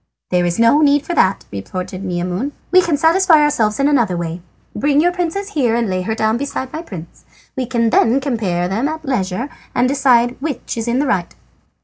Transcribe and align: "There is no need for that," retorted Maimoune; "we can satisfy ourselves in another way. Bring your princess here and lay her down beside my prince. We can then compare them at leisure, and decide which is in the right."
"There 0.31 0.47
is 0.47 0.57
no 0.57 0.81
need 0.81 1.05
for 1.05 1.13
that," 1.13 1.45
retorted 1.51 2.03
Maimoune; 2.03 2.53
"we 2.71 2.81
can 2.81 2.97
satisfy 2.97 3.39
ourselves 3.43 3.79
in 3.79 3.87
another 3.87 4.17
way. 4.17 4.41
Bring 4.75 4.99
your 4.99 5.11
princess 5.11 5.49
here 5.49 5.75
and 5.75 5.87
lay 5.87 6.01
her 6.01 6.15
down 6.15 6.37
beside 6.37 6.73
my 6.73 6.81
prince. 6.81 7.23
We 7.55 7.67
can 7.67 7.91
then 7.91 8.19
compare 8.19 8.67
them 8.67 8.87
at 8.87 9.05
leisure, 9.05 9.47
and 9.75 9.87
decide 9.87 10.41
which 10.41 10.75
is 10.75 10.87
in 10.87 10.97
the 10.97 11.05
right." 11.05 11.35